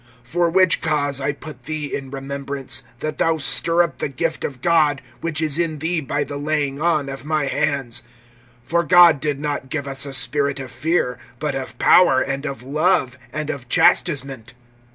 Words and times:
(6)For 0.33 0.51
which 0.51 0.81
cause 0.81 1.21
I 1.21 1.31
put 1.31 1.65
thee 1.65 1.93
in 1.93 2.09
remembrance, 2.09 2.81
that 3.01 3.19
thou 3.19 3.37
stir 3.37 3.83
up 3.83 3.99
the 3.99 4.09
gift 4.09 4.43
of 4.43 4.59
God, 4.59 4.99
which 5.19 5.43
is 5.43 5.59
in 5.59 5.77
thee 5.77 6.01
by 6.01 6.23
the 6.23 6.37
laying 6.37 6.81
on 6.81 7.07
of 7.07 7.23
my 7.23 7.45
hands. 7.45 8.01
(7)For 8.67 8.87
God 8.89 9.19
did 9.19 9.39
not 9.39 9.69
give 9.69 9.87
us 9.87 10.07
a 10.07 10.13
spirit 10.13 10.59
of 10.59 10.71
fear; 10.71 11.19
but 11.37 11.53
of 11.53 11.77
power, 11.77 12.19
and 12.19 12.47
of 12.47 12.63
love, 12.63 13.19
and 13.31 13.51
of 13.51 13.69
chastisement. 13.69 14.55